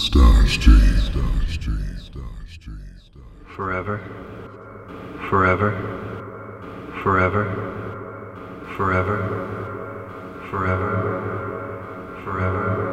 Starstream, 0.00 0.80
Starstream, 0.96 2.00
Starstream, 2.00 2.80
Starstream. 3.04 3.54
forever, 3.54 4.00
forever, 5.28 5.72
forever, 7.02 7.44
forever, 8.78 9.20
forever, 10.50 11.04
forever, 12.24 12.89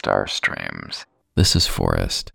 star 0.00 0.26
streams. 0.26 1.04
This 1.36 1.54
is 1.54 1.66
Forrest. 1.66 2.32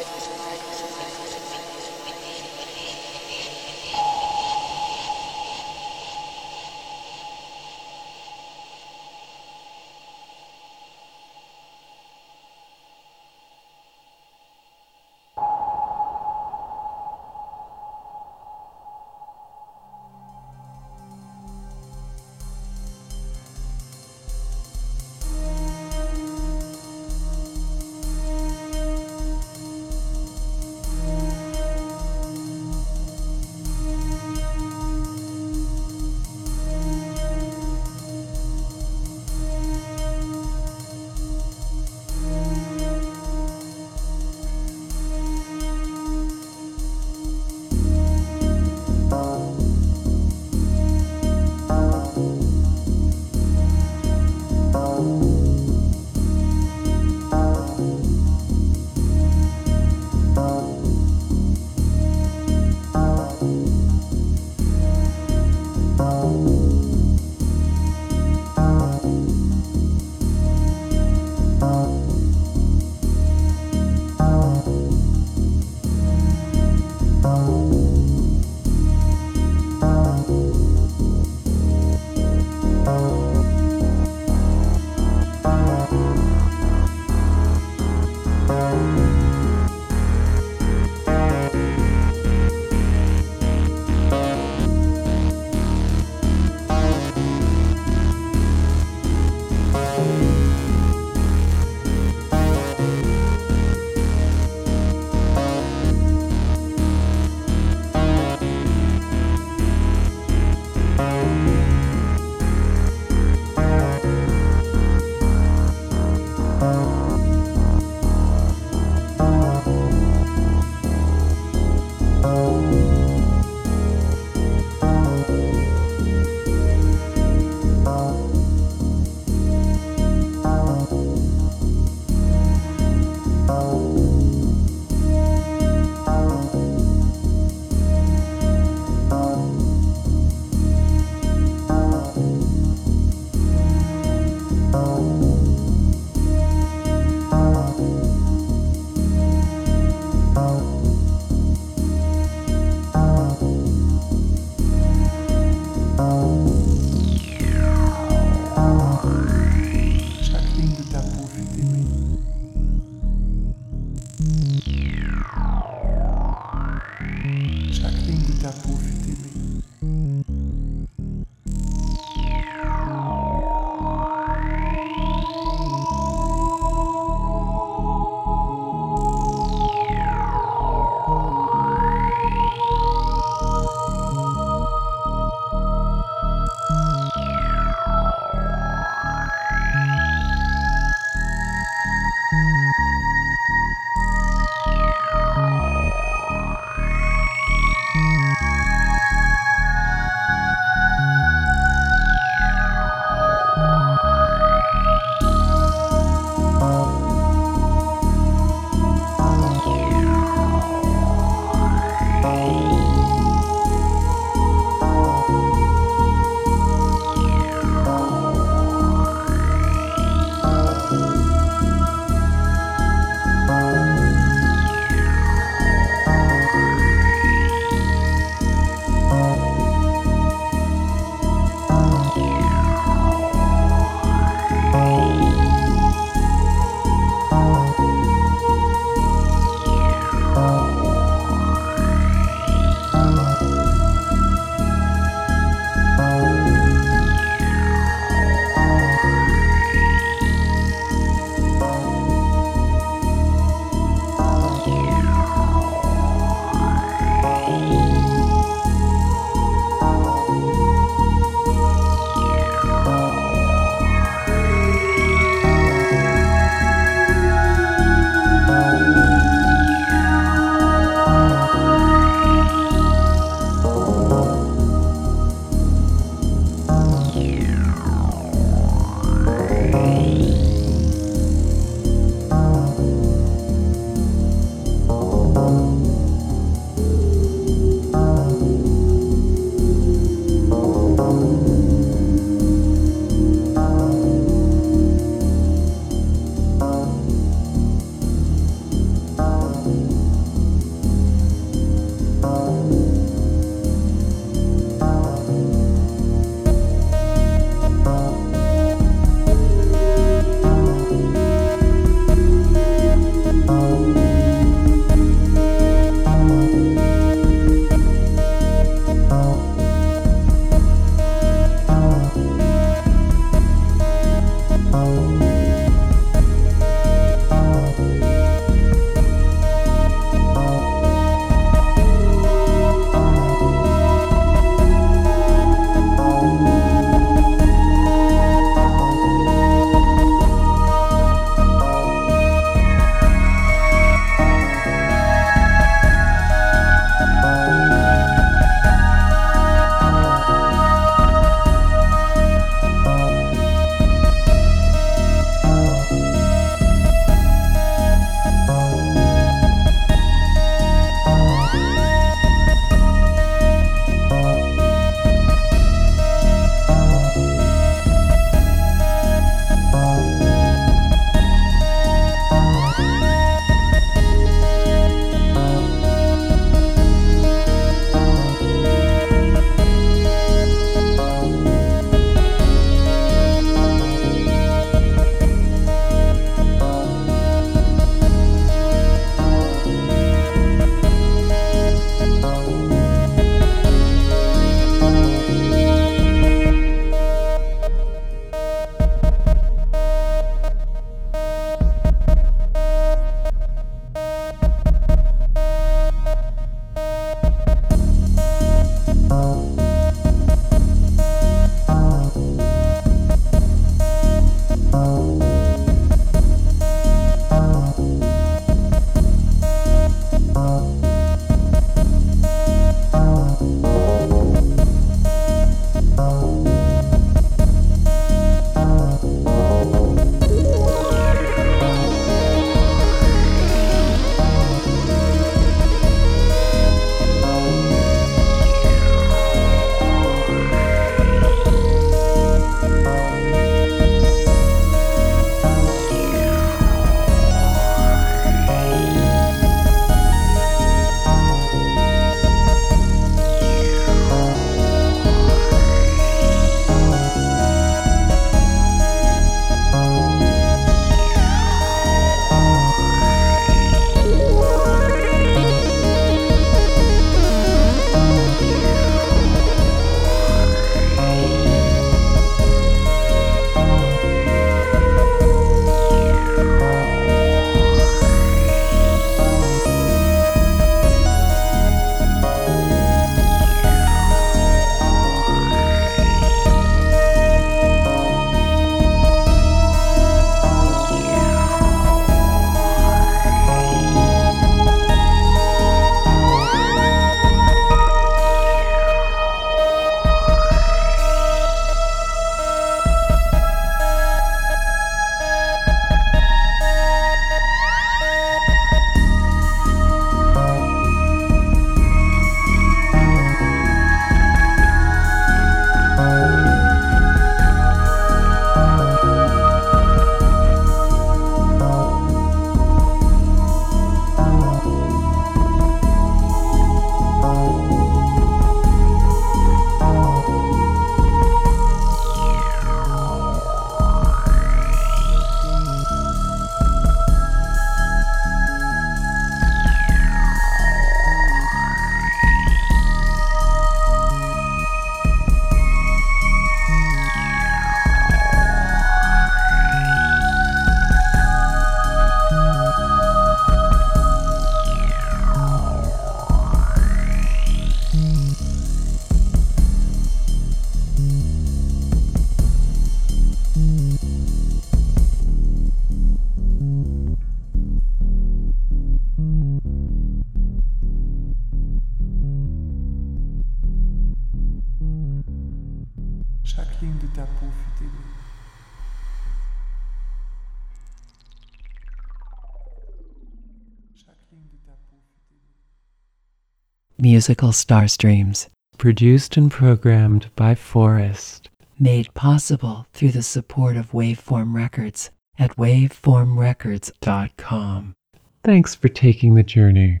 Musical 587.14 587.50
Starstreams, 587.50 588.48
Produced 588.76 589.36
and 589.36 589.48
programmed 589.48 590.30
by 590.34 590.56
Forrest. 590.56 591.48
made 591.78 592.12
possible 592.14 592.88
through 592.92 593.12
the 593.12 593.22
support 593.22 593.76
of 593.76 593.92
Waveform 593.92 594.52
Records 594.52 595.10
at 595.38 595.56
waveformrecords.com. 595.56 597.94
Thanks 598.42 598.74
for 598.74 598.88
taking 598.88 599.36
the 599.36 599.44
journey. 599.44 600.00